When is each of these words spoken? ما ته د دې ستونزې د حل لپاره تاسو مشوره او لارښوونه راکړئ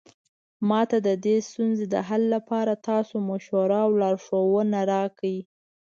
ما 0.69 0.81
ته 0.89 0.97
د 1.07 1.09
دې 1.25 1.37
ستونزې 1.49 1.85
د 1.93 1.95
حل 2.07 2.23
لپاره 2.35 2.73
تاسو 2.89 3.15
مشوره 3.29 3.77
او 3.85 3.91
لارښوونه 4.01 4.79
راکړئ 4.93 5.37